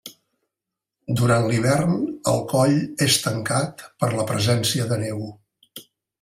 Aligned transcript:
Durant 1.19 1.43
l'hivern 1.51 1.93
el 2.31 2.41
coll 2.55 2.73
és 3.09 3.19
tancat 3.27 3.85
per 4.01 4.11
la 4.17 4.27
presència 4.33 4.89
de 4.95 5.01
neu. 5.05 5.23